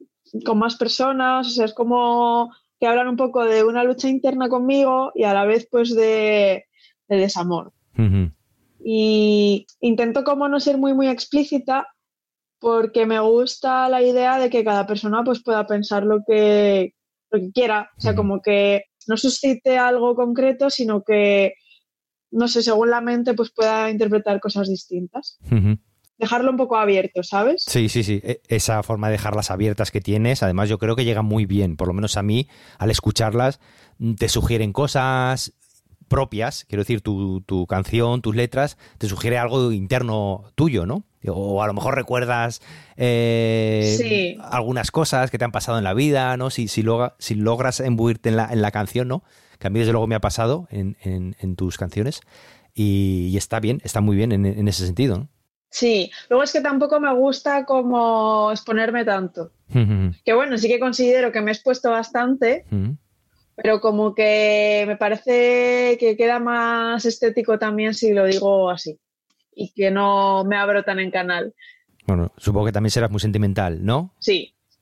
con 0.45 0.59
más 0.59 0.75
personas, 0.75 1.47
o 1.47 1.49
sea, 1.51 1.63
es 1.63 1.73
como 1.73 2.53
que 2.77 2.87
hablan 2.87 3.07
un 3.07 3.15
poco 3.15 3.45
de 3.45 3.63
una 3.63 3.85
lucha 3.85 4.09
interna 4.09 4.49
conmigo 4.49 5.13
y 5.15 5.23
a 5.23 5.33
la 5.33 5.45
vez 5.45 5.65
pues 5.71 5.95
de, 5.95 6.65
de 7.07 7.15
desamor. 7.15 7.71
Y 8.83 9.65
intento 9.79 10.25
como 10.25 10.49
no 10.49 10.59
ser 10.59 10.77
muy, 10.77 10.93
muy 10.93 11.07
explícita 11.07 11.87
porque 12.61 13.05
me 13.05 13.19
gusta 13.19 13.89
la 13.89 14.01
idea 14.01 14.37
de 14.39 14.49
que 14.49 14.63
cada 14.63 14.85
persona 14.87 15.23
pues 15.25 15.43
pueda 15.43 15.65
pensar 15.67 16.03
lo 16.03 16.19
que, 16.25 16.93
lo 17.31 17.39
que 17.39 17.51
quiera, 17.51 17.89
o 17.97 17.99
sea, 17.99 18.15
como 18.15 18.41
que 18.41 18.83
no 19.07 19.17
suscite 19.17 19.77
algo 19.79 20.15
concreto, 20.15 20.69
sino 20.69 21.03
que, 21.03 21.55
no 22.29 22.47
sé, 22.47 22.61
según 22.61 22.91
la 22.91 23.01
mente 23.01 23.33
pues 23.33 23.51
pueda 23.51 23.89
interpretar 23.89 24.39
cosas 24.39 24.69
distintas 24.69 25.39
dejarlo 26.21 26.51
un 26.51 26.57
poco 26.57 26.77
abierto, 26.77 27.23
¿sabes? 27.23 27.63
Sí, 27.65 27.89
sí, 27.89 28.03
sí. 28.03 28.21
E- 28.23 28.41
Esa 28.47 28.83
forma 28.83 29.07
de 29.07 29.13
dejarlas 29.13 29.49
abiertas 29.49 29.89
que 29.89 30.01
tienes, 30.01 30.43
además 30.43 30.69
yo 30.69 30.77
creo 30.77 30.95
que 30.95 31.03
llega 31.03 31.23
muy 31.23 31.47
bien, 31.47 31.75
por 31.75 31.87
lo 31.87 31.95
menos 31.95 32.15
a 32.15 32.21
mí, 32.21 32.47
al 32.77 32.91
escucharlas, 32.91 33.59
mm, 33.97 34.13
te 34.13 34.29
sugieren 34.29 34.71
cosas 34.71 35.53
propias, 36.07 36.65
quiero 36.65 36.83
decir, 36.83 37.01
tu, 37.01 37.41
tu 37.41 37.65
canción, 37.65 38.21
tus 38.21 38.35
letras, 38.35 38.77
te 38.99 39.07
sugiere 39.07 39.39
algo 39.39 39.71
interno 39.71 40.43
tuyo, 40.53 40.85
¿no? 40.85 41.05
O 41.27 41.61
a 41.61 41.67
lo 41.67 41.73
mejor 41.73 41.95
recuerdas 41.95 42.61
eh, 42.97 43.95
Sí. 43.97 44.37
algunas 44.41 44.91
cosas 44.91 45.29
que 45.31 45.37
te 45.37 45.45
han 45.45 45.51
pasado 45.51 45.77
en 45.77 45.83
la 45.83 45.93
vida, 45.93 46.35
¿no? 46.37 46.49
Si, 46.49 46.67
si, 46.67 46.81
logra- 46.83 47.15
si 47.19 47.35
logras 47.35 47.79
embuirte 47.79 48.29
en 48.29 48.37
la, 48.37 48.49
en 48.51 48.61
la 48.61 48.71
canción, 48.71 49.07
¿no? 49.07 49.23
Que 49.59 49.67
a 49.67 49.69
mí 49.69 49.79
desde 49.79 49.91
luego 49.91 50.07
me 50.07 50.15
ha 50.15 50.19
pasado 50.21 50.67
en, 50.71 50.97
en- 51.03 51.35
en 51.39 51.55
tus 51.55 51.77
canciones 51.77 52.21
y, 52.73 53.27
y 53.31 53.37
está 53.37 53.59
bien, 53.59 53.81
está 53.83 54.01
muy 54.01 54.15
bien 54.15 54.31
en, 54.31 54.67
ese 54.67 54.85
sentido, 54.85 55.17
¿no? 55.17 55.29
Sí, 55.69 56.11
luego 56.29 56.43
es 56.43 56.51
que 56.51 56.59
tampoco 56.61 56.99
me 56.99 57.13
gusta 57.13 57.65
como 57.65 58.51
exponerme 58.51 59.05
tanto. 59.05 59.51
Que 60.25 60.33
bueno, 60.33 60.57
sí 60.57 60.67
que 60.67 60.79
considero 60.79 61.31
que 61.31 61.41
me 61.41 61.51
he 61.51 61.53
expuesto 61.53 61.89
bastante, 61.91 62.65
pero 63.55 63.79
como 63.79 64.13
que 64.15 64.83
me 64.87 64.97
parece 64.97 65.97
que 65.99 66.17
queda 66.17 66.39
más 66.39 67.05
estético 67.05 67.57
también 67.59 67.93
si 67.93 68.11
lo 68.11 68.25
digo 68.25 68.69
así. 68.69 68.99
Y 69.53 69.73
que 69.73 69.91
no 69.91 70.43
me 70.45 70.55
abro 70.57 70.83
tan 70.83 70.99
en 70.99 71.11
canal. 71.11 71.53
Bueno, 72.07 72.31
supongo 72.37 72.67
que 72.67 72.71
también 72.71 72.91
serás 72.91 73.11
muy 73.11 73.19
sentimental, 73.19 73.83
¿no? 73.85 74.15
Sí. 74.19 74.55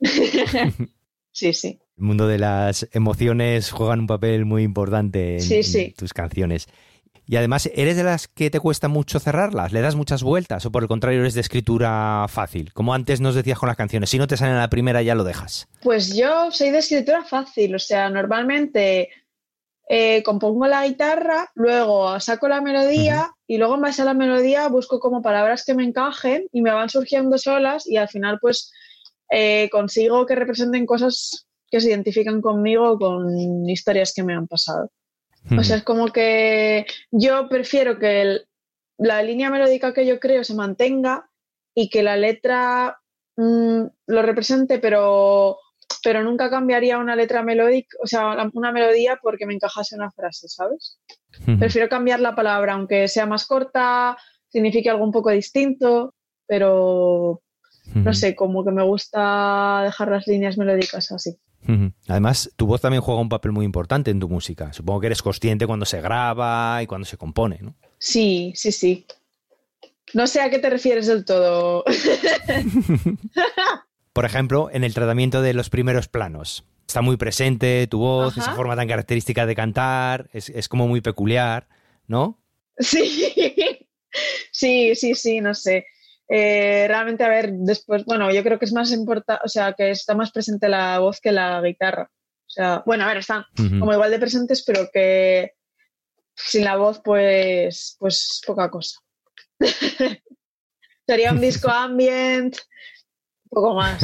sí, 1.32 1.52
sí. 1.52 1.80
El 1.98 2.04
mundo 2.04 2.26
de 2.26 2.38
las 2.38 2.88
emociones 2.92 3.70
juegan 3.70 4.00
un 4.00 4.06
papel 4.06 4.44
muy 4.46 4.62
importante 4.62 5.34
en, 5.34 5.40
Sí, 5.42 5.56
en 5.56 5.64
sí. 5.64 5.94
tus 5.96 6.12
canciones. 6.14 6.66
Y 7.26 7.36
además, 7.36 7.70
¿eres 7.74 7.96
de 7.96 8.02
las 8.02 8.26
que 8.26 8.50
te 8.50 8.58
cuesta 8.58 8.88
mucho 8.88 9.20
cerrarlas? 9.20 9.72
¿Le 9.72 9.80
das 9.82 9.94
muchas 9.94 10.22
vueltas? 10.24 10.66
¿O 10.66 10.72
por 10.72 10.82
el 10.82 10.88
contrario 10.88 11.20
eres 11.20 11.34
de 11.34 11.42
escritura 11.42 12.26
fácil? 12.28 12.72
Como 12.72 12.92
antes 12.92 13.20
nos 13.20 13.36
decías 13.36 13.58
con 13.58 13.68
las 13.68 13.76
canciones, 13.76 14.10
si 14.10 14.18
no 14.18 14.26
te 14.26 14.36
sale 14.36 14.50
en 14.52 14.58
la 14.58 14.70
primera 14.70 15.00
ya 15.02 15.14
lo 15.14 15.22
dejas. 15.22 15.68
Pues 15.82 16.16
yo 16.16 16.50
soy 16.50 16.70
de 16.70 16.78
escritura 16.78 17.22
fácil, 17.22 17.74
o 17.76 17.78
sea, 17.78 18.10
normalmente 18.10 19.10
eh, 19.92 20.22
compongo 20.22 20.68
la 20.68 20.86
guitarra, 20.86 21.50
luego 21.56 22.20
saco 22.20 22.46
la 22.46 22.60
melodía 22.60 23.32
y 23.48 23.58
luego 23.58 23.74
en 23.74 23.80
base 23.80 24.02
a 24.02 24.04
la 24.04 24.14
melodía 24.14 24.68
busco 24.68 25.00
como 25.00 25.20
palabras 25.20 25.64
que 25.64 25.74
me 25.74 25.82
encajen 25.82 26.46
y 26.52 26.62
me 26.62 26.70
van 26.70 26.88
surgiendo 26.88 27.36
solas 27.38 27.88
y 27.88 27.96
al 27.96 28.08
final 28.08 28.38
pues 28.40 28.72
eh, 29.30 29.68
consigo 29.70 30.26
que 30.26 30.36
representen 30.36 30.86
cosas 30.86 31.48
que 31.68 31.80
se 31.80 31.88
identifican 31.88 32.40
conmigo 32.40 33.00
con 33.00 33.68
historias 33.68 34.12
que 34.14 34.22
me 34.22 34.32
han 34.34 34.46
pasado. 34.46 34.92
O 35.58 35.64
sea, 35.64 35.78
es 35.78 35.82
como 35.82 36.12
que 36.12 36.86
yo 37.10 37.48
prefiero 37.48 37.98
que 37.98 38.22
el- 38.22 38.46
la 38.96 39.22
línea 39.24 39.50
melódica 39.50 39.92
que 39.92 40.06
yo 40.06 40.20
creo 40.20 40.44
se 40.44 40.54
mantenga 40.54 41.28
y 41.74 41.88
que 41.88 42.04
la 42.04 42.16
letra 42.16 43.00
mm, 43.36 43.82
lo 44.06 44.22
represente, 44.22 44.78
pero, 44.78 45.58
pero 46.02 46.22
nunca 46.22 46.50
cambiaría 46.50 46.98
una 46.98 47.16
letra 47.16 47.42
melódica, 47.42 47.96
o 48.02 48.06
sea, 48.06 48.36
una 48.52 48.72
melodía 48.72 49.18
porque 49.22 49.46
me 49.46 49.54
encajase 49.54 49.96
una 49.96 50.10
frase, 50.10 50.48
¿sabes? 50.48 50.98
Prefiero 51.58 51.88
cambiar 51.88 52.20
la 52.20 52.34
palabra, 52.34 52.74
aunque 52.74 53.08
sea 53.08 53.26
más 53.26 53.46
corta, 53.46 54.16
signifique 54.48 54.90
algo 54.90 55.04
un 55.04 55.12
poco 55.12 55.30
distinto, 55.30 56.14
pero 56.46 57.42
no 57.94 58.14
sé, 58.14 58.34
como 58.34 58.64
que 58.64 58.70
me 58.70 58.82
gusta 58.82 59.82
dejar 59.84 60.10
las 60.10 60.26
líneas 60.26 60.58
melódicas 60.58 61.10
así. 61.12 61.36
Además, 62.08 62.50
tu 62.56 62.66
voz 62.66 62.80
también 62.80 63.02
juega 63.02 63.20
un 63.20 63.28
papel 63.28 63.52
muy 63.52 63.64
importante 63.64 64.10
en 64.10 64.18
tu 64.18 64.28
música. 64.28 64.72
Supongo 64.72 65.00
que 65.00 65.06
eres 65.06 65.22
consciente 65.22 65.66
cuando 65.66 65.86
se 65.86 66.00
graba 66.00 66.82
y 66.82 66.86
cuando 66.86 67.04
se 67.04 67.16
compone, 67.16 67.58
¿no? 67.60 67.76
Sí, 67.98 68.52
sí, 68.56 68.72
sí. 68.72 69.06
No 70.14 70.26
sé 70.26 70.40
a 70.40 70.50
qué 70.50 70.58
te 70.58 70.70
refieres 70.70 71.06
del 71.06 71.24
todo. 71.24 71.84
Por 74.12 74.24
ejemplo, 74.24 74.68
en 74.72 74.84
el 74.84 74.94
tratamiento 74.94 75.42
de 75.42 75.54
los 75.54 75.70
primeros 75.70 76.08
planos. 76.08 76.64
Está 76.86 77.02
muy 77.02 77.16
presente 77.16 77.86
tu 77.86 78.00
voz, 78.00 78.36
Ajá. 78.36 78.40
esa 78.40 78.56
forma 78.56 78.74
tan 78.74 78.88
característica 78.88 79.46
de 79.46 79.54
cantar, 79.54 80.28
es, 80.32 80.48
es 80.48 80.68
como 80.68 80.88
muy 80.88 81.00
peculiar, 81.00 81.68
¿no? 82.08 82.42
Sí, 82.78 83.32
sí, 84.52 84.94
sí, 84.96 85.14
sí, 85.14 85.40
no 85.40 85.54
sé. 85.54 85.86
Eh, 86.28 86.86
realmente, 86.88 87.24
a 87.24 87.28
ver, 87.28 87.52
después, 87.52 88.04
bueno, 88.04 88.32
yo 88.32 88.42
creo 88.42 88.58
que 88.58 88.64
es 88.64 88.72
más 88.72 88.92
importante, 88.92 89.42
o 89.44 89.48
sea, 89.48 89.72
que 89.72 89.90
está 89.90 90.14
más 90.14 90.30
presente 90.30 90.68
la 90.68 90.98
voz 90.98 91.20
que 91.20 91.32
la 91.32 91.60
guitarra. 91.60 92.10
O 92.46 92.50
sea, 92.52 92.82
bueno, 92.86 93.04
a 93.04 93.08
ver, 93.08 93.18
están 93.18 93.44
como 93.56 93.92
igual 93.92 94.10
de 94.10 94.18
presentes, 94.18 94.64
pero 94.64 94.88
que 94.92 95.52
sin 96.34 96.64
la 96.64 96.76
voz, 96.76 97.00
pues, 97.04 97.96
pues 97.98 98.40
poca 98.46 98.70
cosa. 98.70 98.98
Sería 101.06 101.32
un 101.32 101.40
disco 101.40 101.68
ambient, 101.70 102.56
poco 103.50 103.74
más. 103.74 104.02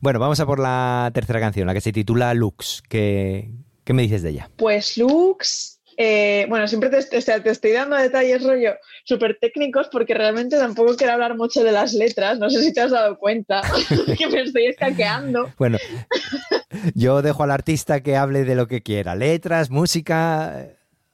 Bueno, 0.00 0.18
vamos 0.18 0.40
a 0.40 0.46
por 0.46 0.58
la 0.58 1.10
tercera 1.14 1.38
canción, 1.38 1.66
la 1.66 1.74
que 1.74 1.80
se 1.80 1.92
titula 1.92 2.34
Lux. 2.34 2.82
¿Qué, 2.88 3.52
qué 3.84 3.92
me 3.92 4.02
dices 4.02 4.22
de 4.22 4.30
ella? 4.30 4.50
Pues 4.56 4.96
Lux, 4.96 5.80
eh, 5.96 6.46
bueno, 6.48 6.66
siempre 6.66 6.90
te, 6.90 7.16
o 7.16 7.20
sea, 7.20 7.42
te 7.42 7.50
estoy 7.50 7.70
dando 7.70 7.96
detalles 7.96 8.42
rollo 8.42 8.74
súper 9.04 9.38
técnicos 9.40 9.88
porque 9.92 10.14
realmente 10.14 10.56
tampoco 10.56 10.96
quiero 10.96 11.12
hablar 11.12 11.36
mucho 11.36 11.62
de 11.62 11.70
las 11.70 11.92
letras, 11.94 12.38
no 12.40 12.50
sé 12.50 12.62
si 12.62 12.72
te 12.72 12.80
has 12.80 12.90
dado 12.90 13.16
cuenta 13.18 13.62
que 14.18 14.26
me 14.26 14.42
estoy 14.42 14.66
escaqueando. 14.66 15.52
Bueno, 15.58 15.78
yo 16.94 17.22
dejo 17.22 17.44
al 17.44 17.50
artista 17.50 18.02
que 18.02 18.16
hable 18.16 18.44
de 18.44 18.54
lo 18.54 18.66
que 18.66 18.82
quiera. 18.82 19.14
Letras, 19.14 19.70
música, 19.70 20.66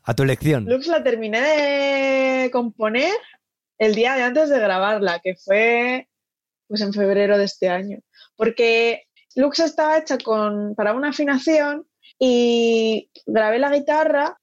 a 0.02 0.14
tu 0.14 0.22
elección. 0.22 0.64
Lux 0.64 0.87
la 0.87 1.02
terminé 1.02 1.40
de 1.42 2.50
componer 2.50 3.12
el 3.76 3.94
día 3.94 4.14
de 4.14 4.22
antes 4.22 4.48
de 4.48 4.58
grabarla, 4.58 5.20
que 5.22 5.34
fue 5.34 6.08
pues 6.68 6.81
en 6.83 6.92
febrero 6.92 7.38
de 7.38 7.44
este 7.44 7.68
año, 7.68 7.98
porque 8.37 9.04
Lux 9.35 9.61
estaba 9.61 9.98
hecha 9.98 10.18
con, 10.18 10.74
para 10.74 10.94
una 10.94 11.11
afinación 11.11 11.87
y 12.18 13.11
grabé 13.26 13.59
la 13.59 13.70
guitarra 13.70 14.38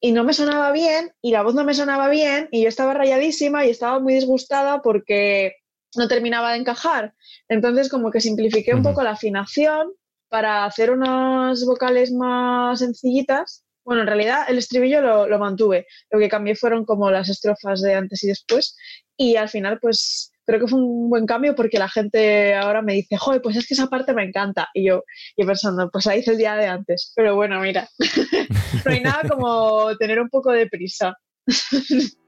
y 0.00 0.12
no 0.12 0.24
me 0.24 0.34
sonaba 0.34 0.72
bien 0.72 1.12
y 1.22 1.32
la 1.32 1.42
voz 1.42 1.54
no 1.54 1.64
me 1.64 1.74
sonaba 1.74 2.08
bien 2.08 2.48
y 2.50 2.62
yo 2.62 2.68
estaba 2.68 2.94
rayadísima 2.94 3.64
y 3.64 3.70
estaba 3.70 3.98
muy 3.98 4.14
disgustada 4.14 4.82
porque 4.82 5.56
no 5.96 6.08
terminaba 6.08 6.52
de 6.52 6.58
encajar. 6.58 7.14
Entonces 7.48 7.88
como 7.88 8.10
que 8.10 8.20
simplifiqué 8.20 8.74
un 8.74 8.82
poco 8.82 9.02
la 9.02 9.12
afinación 9.12 9.92
para 10.28 10.64
hacer 10.64 10.90
unas 10.90 11.64
vocales 11.64 12.12
más 12.12 12.80
sencillitas. 12.80 13.64
Bueno, 13.84 14.02
en 14.02 14.08
realidad 14.08 14.44
el 14.48 14.58
estribillo 14.58 15.00
lo, 15.00 15.26
lo 15.28 15.38
mantuve. 15.38 15.86
Lo 16.10 16.18
que 16.18 16.28
cambié 16.28 16.56
fueron 16.56 16.84
como 16.84 17.10
las 17.10 17.28
estrofas 17.28 17.80
de 17.80 17.94
antes 17.94 18.22
y 18.24 18.28
después. 18.28 18.76
Y 19.16 19.36
al 19.36 19.48
final, 19.48 19.78
pues 19.80 20.32
creo 20.46 20.60
que 20.60 20.68
fue 20.68 20.78
un 20.78 21.10
buen 21.10 21.26
cambio 21.26 21.54
porque 21.54 21.78
la 21.78 21.88
gente 21.88 22.54
ahora 22.54 22.80
me 22.80 22.94
dice, 22.94 23.16
joder, 23.16 23.42
pues 23.42 23.56
es 23.56 23.66
que 23.66 23.74
esa 23.74 23.88
parte 23.88 24.14
me 24.14 24.24
encanta. 24.24 24.68
Y 24.72 24.86
yo, 24.86 25.02
yo 25.36 25.46
pensando, 25.46 25.90
pues 25.90 26.06
la 26.06 26.16
hice 26.16 26.30
el 26.30 26.38
día 26.38 26.54
de 26.54 26.66
antes. 26.66 27.12
Pero 27.14 27.34
bueno, 27.34 27.60
mira, 27.60 27.88
no 28.84 28.90
hay 28.90 29.00
nada 29.00 29.28
como 29.28 29.94
tener 29.96 30.20
un 30.20 30.28
poco 30.28 30.52
de 30.52 30.68
prisa. 30.68 31.14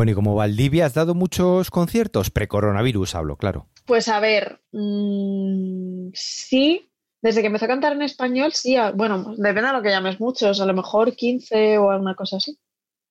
Bueno, 0.06 0.12
y 0.12 0.22
como 0.22 0.36
Valdivia, 0.36 0.86
¿has 0.86 0.94
dado 0.94 1.16
muchos 1.16 1.68
conciertos? 1.72 2.30
Pre-coronavirus 2.30 3.16
hablo, 3.16 3.34
claro. 3.36 3.66
Pues 3.86 4.06
a 4.06 4.20
ver, 4.20 4.60
mm, 4.70 6.10
sí, 6.14 6.88
desde 7.20 7.40
que 7.40 7.48
empecé 7.48 7.64
a 7.64 7.68
cantar 7.68 7.92
en 7.92 8.02
español, 8.02 8.52
sí, 8.52 8.76
a- 8.76 8.92
bueno, 8.92 9.34
depende 9.36 9.66
de 9.66 9.72
lo 9.72 9.82
que 9.82 9.88
llames 9.90 10.20
muchos, 10.20 10.60
a 10.60 10.66
lo 10.66 10.74
mejor 10.74 11.16
15 11.16 11.78
o 11.78 11.90
alguna 11.90 12.14
cosa 12.14 12.36
así, 12.36 12.56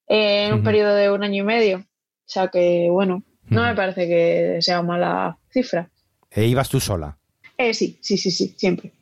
en 0.08 0.54
un 0.54 0.64
periodo 0.64 0.96
de 0.96 1.12
un 1.12 1.22
año 1.22 1.44
y 1.44 1.46
medio. 1.46 1.80
O 1.80 1.84
sea 2.28 2.48
que, 2.48 2.88
bueno, 2.90 3.24
no 3.50 3.62
me 3.64 3.76
parece 3.76 4.08
que 4.08 4.62
sea 4.62 4.82
mala 4.82 5.38
cifra. 5.52 5.92
E 6.32 6.46
ibas 6.46 6.70
tú 6.70 6.80
sola. 6.80 7.18
Eh, 7.58 7.74
sí, 7.74 8.00
sí, 8.02 8.18
sí, 8.18 8.32
sí, 8.32 8.56
siempre. 8.58 8.94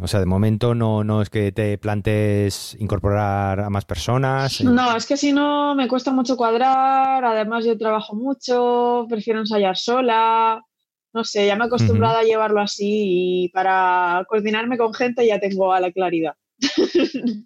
O 0.00 0.06
sea, 0.06 0.20
de 0.20 0.26
momento 0.26 0.74
no, 0.74 1.02
no 1.02 1.20
es 1.20 1.30
que 1.30 1.50
te 1.50 1.76
plantes 1.78 2.76
incorporar 2.78 3.60
a 3.60 3.70
más 3.70 3.84
personas. 3.84 4.60
eh. 4.60 4.64
No, 4.64 4.96
es 4.96 5.06
que 5.06 5.16
si 5.16 5.32
no 5.32 5.74
me 5.74 5.88
cuesta 5.88 6.12
mucho 6.12 6.36
cuadrar, 6.36 7.24
además 7.24 7.64
yo 7.64 7.76
trabajo 7.76 8.14
mucho, 8.14 9.06
prefiero 9.08 9.40
ensayar 9.40 9.76
sola, 9.76 10.62
no 11.12 11.24
sé, 11.24 11.46
ya 11.46 11.56
me 11.56 11.64
he 11.64 11.66
acostumbrado 11.66 12.18
a 12.18 12.22
llevarlo 12.22 12.60
así 12.60 13.44
y 13.44 13.48
para 13.50 14.24
coordinarme 14.28 14.78
con 14.78 14.94
gente 14.94 15.26
ya 15.26 15.40
tengo 15.40 15.72
a 15.72 15.80
la 15.80 15.90
claridad. 15.92 16.34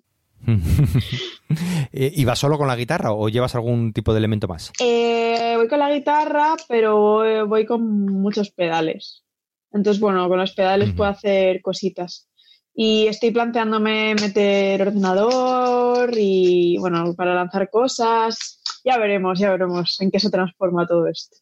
Eh, 1.93 2.13
¿Ibas 2.17 2.39
solo 2.39 2.59
con 2.59 2.69
la 2.69 2.77
guitarra 2.77 3.13
o 3.13 3.29
llevas 3.29 3.55
algún 3.55 3.93
tipo 3.93 4.13
de 4.13 4.19
elemento 4.19 4.49
más? 4.49 4.73
Eh, 4.81 5.55
voy 5.57 5.69
con 5.69 5.79
la 5.79 5.93
guitarra, 5.93 6.57
pero 6.69 7.47
voy 7.47 7.67
con 7.67 8.07
muchos 8.07 8.51
pedales. 8.51 9.25
Entonces, 9.73 10.01
bueno, 10.01 10.29
con 10.29 10.39
los 10.39 10.53
pedales 10.53 10.89
Ujú. 10.89 10.99
puedo 10.99 11.11
hacer 11.11 11.61
cositas. 11.63 12.29
Y 12.75 13.07
estoy 13.09 13.33
planteándome 13.33 14.15
meter 14.15 14.81
ordenador 14.83 16.11
y, 16.17 16.77
bueno, 16.79 17.15
para 17.15 17.35
lanzar 17.35 17.69
cosas. 17.71 18.63
Ya 18.85 18.97
veremos, 18.99 19.39
ya 19.39 19.51
veremos 19.51 20.01
en 20.01 20.11
qué 20.11 20.21
se 20.21 20.31
transforma 20.31 20.87
todo 20.87 21.07
esto. 21.09 21.37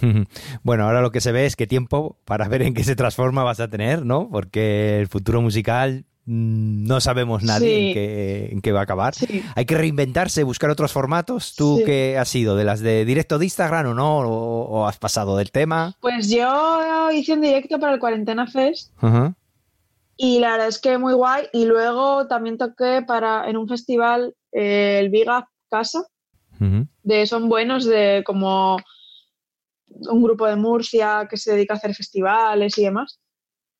Bueno, 0.62 0.84
ahora 0.84 1.00
lo 1.00 1.10
que 1.10 1.20
se 1.20 1.32
ve 1.32 1.46
es 1.46 1.56
qué 1.56 1.66
tiempo 1.66 2.18
para 2.24 2.48
ver 2.48 2.62
en 2.62 2.74
qué 2.74 2.84
se 2.84 2.96
transforma 2.96 3.44
vas 3.44 3.60
a 3.60 3.68
tener, 3.68 4.04
¿no? 4.04 4.28
Porque 4.30 4.98
el 5.00 5.08
futuro 5.08 5.40
musical 5.40 6.04
no 6.24 7.00
sabemos 7.00 7.42
nadie 7.42 7.68
Sí. 7.68 7.86
en, 7.88 7.94
qué, 7.94 8.48
en 8.52 8.60
qué 8.62 8.72
va 8.72 8.80
a 8.80 8.82
acabar. 8.84 9.14
Sí. 9.14 9.42
Hay 9.56 9.64
que 9.66 9.76
reinventarse, 9.76 10.44
buscar 10.44 10.70
otros 10.70 10.92
formatos. 10.92 11.54
¿Tú 11.56 11.78
Sí. 11.78 11.84
qué 11.84 12.16
has 12.18 12.28
sido? 12.28 12.54
¿De 12.56 12.64
las 12.64 12.80
de 12.80 13.04
directo 13.04 13.38
de 13.38 13.46
Instagram 13.46 13.88
o 13.88 13.94
no? 13.94 14.18
¿O, 14.18 14.62
o 14.68 14.86
has 14.86 14.98
pasado 14.98 15.36
del 15.36 15.50
tema? 15.50 15.96
Pues 16.00 16.28
yo 16.30 17.10
hice 17.12 17.32
un 17.32 17.40
directo 17.40 17.78
para 17.80 17.94
el 17.94 17.98
Cuarentena 18.00 18.46
Fest 18.46 18.92
y 20.16 20.38
la 20.38 20.52
verdad 20.52 20.68
es 20.68 20.78
que 20.78 20.98
muy 20.98 21.14
guay. 21.14 21.46
Y 21.52 21.64
luego 21.64 22.26
también 22.28 22.56
toqué 22.58 23.02
para 23.06 23.48
en 23.50 23.56
un 23.56 23.66
festival 23.68 24.34
eh, 24.52 24.98
el 25.00 25.08
Viga 25.10 25.48
Casa, 25.70 26.04
de 27.02 27.26
Son 27.26 27.48
Buenos, 27.48 27.84
de 27.84 28.22
como 28.24 28.76
un 29.88 30.22
grupo 30.22 30.46
de 30.46 30.54
Murcia 30.56 31.26
que 31.28 31.36
se 31.36 31.52
dedica 31.52 31.74
a 31.74 31.76
hacer 31.78 31.94
festivales 31.94 32.78
y 32.78 32.84
demás. 32.84 33.18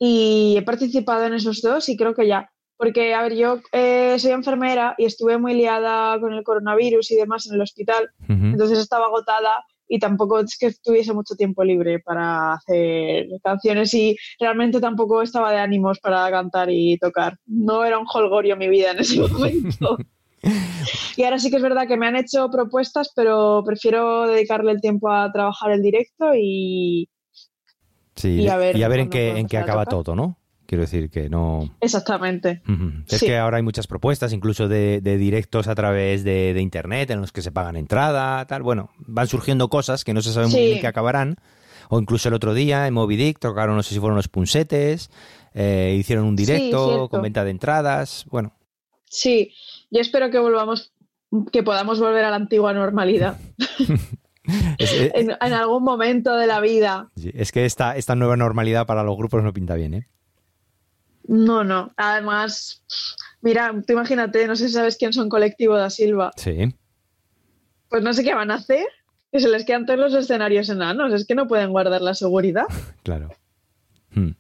Y 0.05 0.57
he 0.57 0.63
participado 0.63 1.27
en 1.27 1.35
esos 1.35 1.63
dos 1.63 1.89
y 1.89 1.97
creo 1.97 2.13
que 2.13 2.27
ya. 2.27 2.51
Porque, 2.77 3.15
a 3.15 3.23
ver, 3.23 3.37
yo 3.37 3.61
eh, 3.71 4.19
soy 4.19 4.33
enfermera 4.33 4.97
y 4.99 5.05
estuve 5.05 5.39
muy 5.39 5.55
liada 5.55 6.19
con 6.19 6.33
el 6.33 6.43
coronavirus 6.43 7.13
y 7.13 7.15
demás 7.15 7.47
en 7.47 7.55
el 7.55 7.61
hospital. 7.61 8.11
Ujú. 8.25 8.47
Entonces 8.47 8.81
estaba 8.81 9.05
agotada 9.07 9.65
y 9.87 10.01
tampoco 10.01 10.41
es 10.41 10.59
que 10.59 10.73
tuviese 10.83 11.13
mucho 11.13 11.37
tiempo 11.37 11.63
libre 11.63 12.01
para 12.01 12.55
hacer 12.55 13.27
canciones 13.45 13.95
y 13.95 14.17
realmente 14.41 14.81
tampoco 14.81 15.23
estaba 15.23 15.53
de 15.53 15.59
ánimos 15.59 16.01
para 16.01 16.29
cantar 16.33 16.69
y 16.69 16.99
tocar. 16.99 17.37
No 17.47 17.85
era 17.85 18.01
un 18.01 18.07
holgorio 18.13 18.57
mi 18.57 18.69
vida 18.69 18.91
en 18.91 18.99
ese 18.99 19.21
momento. 19.29 19.99
y 21.17 21.23
ahora 21.23 21.39
sí 21.39 21.49
que 21.49 21.59
es 21.59 21.63
verdad 21.63 21.87
que 21.87 21.97
me 21.97 22.09
han 22.09 22.17
hecho 22.17 22.51
propuestas, 22.51 23.13
pero 23.15 23.63
prefiero 23.65 24.27
dedicarle 24.27 24.73
el 24.73 24.81
tiempo 24.81 25.13
a 25.13 25.31
trabajar 25.31 25.71
el 25.71 25.83
directo 25.83 26.33
y 26.35 27.09
Sí, 28.15 28.41
y 28.43 28.49
a 28.49 28.57
ver 28.57 28.77
en 28.77 28.81
cuándo 28.83 29.11
qué, 29.11 29.19
puedo 29.29 29.37
en 29.39 29.47
qué 29.47 29.57
empezar 29.57 29.61
a 29.61 29.63
acaba 29.65 29.85
tocar. 29.85 30.05
todo, 30.05 30.17
¿no? 30.17 30.39
Quiero 30.67 30.83
decir 30.83 31.11
que 31.11 31.29
no... 31.29 31.69
exactamente. 31.81 32.63
Es 33.09 33.19
Sí. 33.21 33.27
que 33.27 33.37
ahora 33.37 33.59
hay 33.59 33.63
muchas 33.63 33.87
propuestas, 33.87 34.33
incluso 34.33 34.69
de, 34.69 35.01
de 35.03 35.19
directos 35.19 35.69
a 35.69 35.75
través 35.75 36.25
de, 36.25 36.55
de 36.55 36.61
internet, 36.63 37.11
en 37.11 37.21
los 37.21 37.31
que 37.33 37.43
se 37.43 37.53
pagan 37.53 37.77
entrada, 37.77 38.47
tal. 38.47 38.63
Bueno, 38.63 38.91
van 38.99 39.27
surgiendo 39.27 39.69
cosas 39.69 40.03
que 40.05 40.15
no 40.15 40.23
se 40.23 40.33
sabe 40.33 40.47
muy 40.47 40.61
bien 40.61 40.75
en 40.77 40.81
qué 40.81 40.87
acabarán. 40.87 41.37
O 41.91 41.99
incluso 42.01 42.29
el 42.29 42.35
otro 42.35 42.55
día 42.55 42.87
en 42.87 42.95
Moby 42.95 43.17
Dick 43.17 43.39
tocaron, 43.39 43.77
no 43.77 43.83
sé 43.83 43.93
si 43.93 44.01
fueron 44.01 44.17
los 44.17 44.29
punsetes, 44.29 45.11
eh, 45.53 45.95
hicieron 45.99 46.25
un 46.25 46.37
directo 46.37 47.09
con 47.11 47.21
venta 47.21 47.45
de 47.45 47.51
entradas. 47.51 48.25
Bueno, 48.31 48.55
Sí, 49.05 49.53
yo 49.91 50.01
espero 50.01 50.31
que 50.31 50.39
volvamos, 50.39 50.93
que 51.53 51.63
podamos 51.63 52.01
volver 52.01 52.25
a 52.25 52.31
la 52.31 52.37
antigua 52.37 52.73
normalidad 52.73 53.37
es, 54.79 54.93
es- 54.93 55.13
en, 55.15 55.31
en 55.31 55.53
algún 55.53 55.83
momento 55.85 56.37
de 56.37 56.47
la 56.47 56.61
vida. 56.61 57.11
es 57.17 57.53
que 57.53 57.65
esta, 57.65 57.97
esta 57.97 58.15
nueva 58.15 58.37
normalidad 58.37 58.87
para 58.87 59.03
los 59.03 59.17
grupos 59.17 59.43
no 59.43 59.53
pinta 59.53 59.75
bien, 59.75 59.95
¿eh? 59.95 60.09
No, 61.29 61.63
no. 61.65 61.93
Además, 61.97 62.83
mira, 63.43 63.73
tú 63.87 63.93
imagínate, 63.93 64.47
no 64.49 64.57
sé 64.57 64.67
si 64.69 64.75
sabes 64.75 64.97
quién 64.97 65.13
son 65.13 65.29
Colectivo 65.29 65.77
da 65.77 65.89
Silva. 65.91 66.33
Sí. 66.37 66.75
Pues 67.89 68.03
no 68.03 68.13
sé 68.13 68.25
qué 68.25 68.35
van 68.35 68.51
a 68.51 68.55
hacer. 68.57 68.87
Que 69.31 69.41
se 69.41 69.49
les 69.49 69.65
quedan 69.65 69.87
todos 69.87 69.99
los 69.99 70.15
escenarios 70.15 70.69
enanos. 70.69 71.13
Es 71.13 71.27
que 71.27 71.35
no 71.35 71.47
pueden 71.49 71.71
guardar 71.71 72.03
la 72.03 72.15
seguridad. 72.15 72.65
Claro. 73.03 73.31
Hmm. 74.15 74.33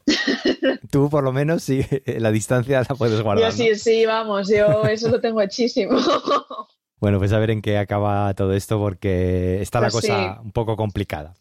Tú 0.90 1.08
por 1.08 1.24
lo 1.24 1.32
menos 1.32 1.62
sí, 1.62 1.80
la 2.06 2.30
distancia 2.30 2.82
la 2.86 2.94
puedes 2.94 3.22
guardar. 3.22 3.42
yo 3.42 3.50
¿no? 3.50 3.56
sí, 3.56 3.74
sí, 3.76 4.04
vamos, 4.04 4.48
yo 4.50 4.82
eso 4.84 5.08
lo 5.08 5.18
tengo 5.20 5.40
hechísimo. 5.40 5.98
Bueno, 7.02 7.18
pues 7.18 7.32
a 7.32 7.40
ver 7.40 7.50
en 7.50 7.62
qué 7.62 7.78
acaba 7.78 8.32
todo 8.34 8.52
esto 8.52 8.78
porque 8.78 9.60
está 9.60 9.80
la 9.80 9.88
Pues 9.90 10.06
cosa 10.06 10.34
sí. 10.36 10.40
un 10.44 10.52
poco 10.52 10.76
complicada. 10.76 11.34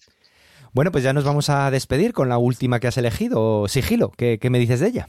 Bueno, 0.74 0.91
pues 0.91 1.04
ya 1.04 1.13
nos 1.13 1.24
vamos 1.24 1.52
a 1.52 1.69
despedir 1.69 2.13
con 2.13 2.30
la 2.30 2.39
última 2.39 2.80
que 2.80 2.88
has 2.88 2.97
elegido, 2.97 3.67
Sigilo. 3.67 4.10
¿Qué, 4.10 4.39
qué 4.41 4.50
me 4.50 4.58
dices 4.58 4.80
de 4.80 4.88
ella? 4.88 5.08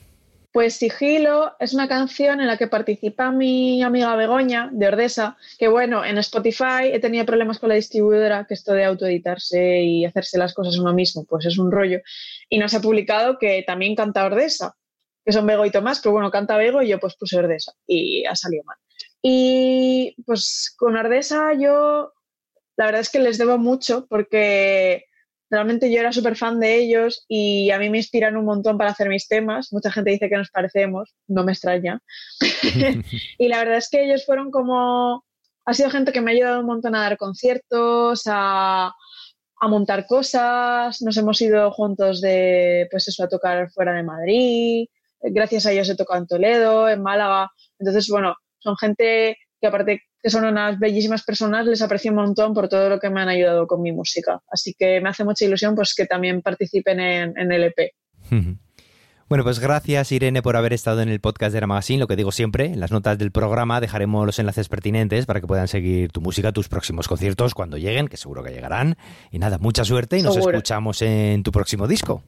Pues 0.51 0.75
Sigilo 0.75 1.53
es 1.59 1.73
una 1.73 1.87
canción 1.87 2.39
en 2.39 2.45
la 2.45 2.57
que 2.57 2.67
participa 2.67 3.31
mi 3.31 3.81
amiga 3.81 4.15
Begoña 4.15 4.69
de 4.71 4.89
Ordesa, 4.89 5.37
que 5.57 5.69
bueno, 5.69 6.05
en 6.05 6.19
Spotify 6.19 6.91
he 6.91 6.99
tenido 6.99 7.25
problemas 7.25 7.57
con 7.57 7.69
la 7.69 7.75
distribuidora, 7.75 8.45
que 8.45 8.53
esto 8.53 8.73
de 8.73 8.85
autoeditarse 8.85 9.81
y 9.81 10.05
hacerse 10.05 10.37
las 10.37 10.53
cosas 10.53 10.77
uno 10.77 10.93
mismo, 10.93 11.25
pues 11.25 11.47
es 11.47 11.57
un 11.57 11.71
rollo. 11.71 11.97
Y 12.47 12.59
nos 12.59 12.75
ha 12.75 12.79
publicado 12.79 13.39
que 13.39 13.63
también 13.65 13.95
canta 13.95 14.23
Ordesa, 14.23 14.75
que 15.25 15.31
son 15.31 15.47
Bego 15.47 15.65
y 15.65 15.71
Tomás, 15.71 15.99
pero 15.99 16.13
bueno, 16.13 16.29
canta 16.29 16.57
Bego 16.57 16.83
y 16.83 16.89
yo 16.89 16.99
pues 16.99 17.15
puse 17.15 17.39
Ordesa 17.39 17.73
y 17.87 18.23
ha 18.25 18.35
salido 18.35 18.63
mal. 18.65 18.77
Y 19.23 20.15
pues 20.25 20.75
con 20.77 20.97
Ordesa 20.97 21.53
yo 21.53 22.11
la 22.75 22.85
verdad 22.85 23.01
es 23.01 23.09
que 23.09 23.19
les 23.19 23.37
debo 23.37 23.57
mucho 23.57 24.05
porque 24.07 25.05
realmente 25.49 25.91
yo 25.91 25.99
era 25.99 26.11
súper 26.11 26.35
fan 26.35 26.59
de 26.59 26.75
ellos 26.75 27.25
y 27.27 27.69
a 27.71 27.77
mí 27.77 27.89
me 27.89 27.99
inspiran 27.99 28.35
un 28.37 28.45
montón 28.45 28.77
para 28.77 28.91
hacer 28.91 29.07
mis 29.07 29.27
temas. 29.27 29.71
Mucha 29.71 29.91
gente 29.91 30.11
dice 30.11 30.29
que 30.29 30.37
nos 30.37 30.49
parecemos, 30.49 31.15
no 31.27 31.43
me 31.43 31.51
extraña. 31.51 32.01
y 33.37 33.47
la 33.47 33.59
verdad 33.59 33.77
es 33.77 33.89
que 33.89 34.03
ellos 34.03 34.25
fueron 34.25 34.51
como... 34.51 35.23
Ha 35.65 35.73
sido 35.73 35.89
gente 35.89 36.11
que 36.11 36.19
me 36.19 36.31
ha 36.31 36.33
ayudado 36.33 36.59
un 36.59 36.65
montón 36.65 36.93
a 36.93 37.01
dar 37.01 37.17
conciertos, 37.17 38.23
a, 38.25 38.87
a 39.61 39.67
montar 39.69 40.07
cosas. 40.07 41.01
Nos 41.01 41.15
hemos 41.15 41.39
ido 41.41 41.71
juntos 41.71 42.19
de, 42.19 42.87
pues 42.91 43.07
eso, 43.07 43.23
a 43.23 43.29
tocar 43.29 43.71
fuera 43.71 43.93
de 43.93 44.03
Madrid. 44.03 44.87
Gracias 45.21 45.65
a 45.65 45.71
ellos 45.71 45.89
he 45.89 45.95
tocado 45.95 46.19
en 46.19 46.27
Toledo, 46.27 46.89
en 46.89 47.01
Málaga. 47.01 47.49
Entonces, 47.79 48.09
bueno, 48.09 48.35
son 48.63 48.77
gente 48.77 49.37
que 49.59 49.67
aparte 49.67 50.01
que 50.21 50.29
son 50.29 50.45
unas 50.45 50.79
bellísimas 50.79 51.23
personas, 51.23 51.65
les 51.65 51.81
aprecio 51.81 52.11
un 52.11 52.17
montón 52.17 52.53
por 52.53 52.69
todo 52.69 52.89
lo 52.89 52.99
que 52.99 53.09
me 53.09 53.21
han 53.21 53.27
ayudado 53.27 53.67
con 53.67 53.81
mi 53.81 53.91
música. 53.91 54.41
Así 54.49 54.73
que 54.73 55.01
me 55.01 55.09
hace 55.09 55.25
mucha 55.25 55.43
ilusión 55.43 55.75
pues 55.75 55.93
que 55.93 56.05
también 56.05 56.41
participen 56.41 56.99
en, 57.01 57.37
en 57.37 57.51
el 57.51 57.63
EP. 57.65 57.91
Bueno, 59.29 59.45
pues 59.45 59.57
gracias 59.57 60.11
Irene 60.11 60.43
por 60.43 60.55
haber 60.57 60.73
estado 60.73 61.01
en 61.01 61.09
el 61.09 61.19
podcast 61.19 61.53
de 61.53 61.57
Era 61.57 61.65
Magazine. 61.65 61.97
Lo 61.97 62.05
que 62.05 62.15
digo 62.15 62.31
siempre, 62.31 62.65
en 62.65 62.79
las 62.79 62.91
notas 62.91 63.17
del 63.17 63.31
programa 63.31 63.81
dejaremos 63.81 64.27
los 64.27 64.37
enlaces 64.37 64.69
pertinentes 64.69 65.25
para 65.25 65.41
que 65.41 65.47
puedan 65.47 65.67
seguir 65.67 66.11
tu 66.11 66.21
música, 66.21 66.51
tus 66.51 66.69
próximos 66.69 67.07
conciertos 67.07 67.55
cuando 67.55 67.77
lleguen, 67.77 68.09
que 68.09 68.17
seguro 68.17 68.43
que 68.43 68.51
llegarán. 68.51 68.95
Y 69.31 69.39
nada, 69.39 69.57
mucha 69.57 69.85
suerte 69.85 70.19
y 70.19 70.21
nos 70.21 70.35
Seguro. 70.35 70.57
escuchamos 70.57 71.01
en 71.01 71.41
tu 71.41 71.51
próximo 71.51 71.87
disco. 71.87 72.21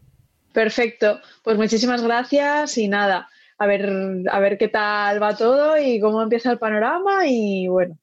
Perfecto, 0.52 1.20
pues 1.44 1.58
muchísimas 1.58 2.02
gracias 2.02 2.78
y 2.80 2.88
nada, 2.88 3.30
a 3.58 3.66
ver, 3.68 3.90
a 4.32 4.40
ver 4.40 4.58
qué 4.58 4.68
tal 4.68 5.22
va 5.22 5.36
todo 5.36 5.78
y 5.78 6.00
cómo 6.00 6.22
empieza 6.22 6.52
el 6.52 6.60
panorama 6.60 7.26
y 7.28 7.68
bueno, 7.68 7.98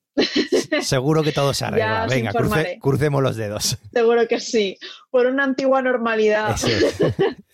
Seguro 0.82 1.22
que 1.22 1.32
todo 1.32 1.54
se 1.54 1.64
arregla. 1.66 2.06
Venga, 2.08 2.32
cruce- 2.32 2.78
crucemos 2.80 3.22
los 3.22 3.36
dedos. 3.36 3.78
seguro 3.92 4.26
que 4.28 4.40
sí, 4.40 4.76
por 5.10 5.26
una 5.26 5.44
antigua 5.44 5.80
normalidad. 5.82 6.54
Es. 6.54 6.96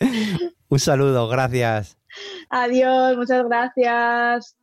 Un 0.69 0.79
saludo, 0.79 1.29
gracias. 1.29 1.97
Adiós, 2.51 3.17
muchas 3.17 3.45
gracias. 3.47 4.57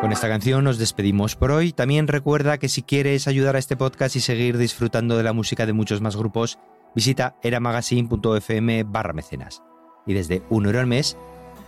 Con 0.00 0.10
esta 0.10 0.28
canción 0.28 0.64
nos 0.64 0.78
despedimos 0.78 1.36
por 1.36 1.52
hoy. 1.52 1.72
También 1.72 2.08
recuerda 2.08 2.58
que 2.58 2.68
si 2.68 2.82
quieres 2.82 3.28
ayudar 3.28 3.54
a 3.54 3.60
este 3.60 3.76
podcast 3.76 4.16
y 4.16 4.20
seguir 4.20 4.58
disfrutando 4.58 5.16
de 5.16 5.22
la 5.22 5.32
música 5.32 5.64
de 5.64 5.72
muchos 5.72 6.00
más 6.00 6.16
grupos, 6.16 6.58
visita 6.94 7.36
eramagazine.fm 7.42 8.84
barra 8.84 9.12
mecenas. 9.12 9.62
Y 10.06 10.14
desde 10.14 10.42
un 10.50 10.66
euro 10.66 10.80
al 10.80 10.86
mes 10.86 11.16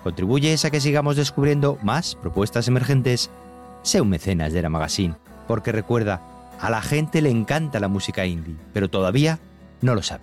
¿Contribuyes 0.05 0.67
a 0.67 0.71
que 0.71 0.83
sigamos 0.83 1.17
descubriendo 1.17 1.79
más 1.83 2.15
propuestas 2.15 2.69
emergentes? 2.69 3.31
Sé 3.81 4.03
un 4.03 4.11
mecenas 4.11 4.53
de 4.53 4.59
Era 4.59 4.69
Magazine, 4.69 5.15
porque 5.49 5.73
recuerda, 5.73 6.21
a 6.61 6.69
la 6.69 6.83
gente 6.83 7.23
le 7.23 7.31
encanta 7.31 7.81
la 7.81 7.89
música 7.89 8.27
indie, 8.27 8.55
pero 8.75 8.91
todavía 8.91 9.39
no 9.81 9.95
lo 9.95 10.03
sabe. 10.03 10.23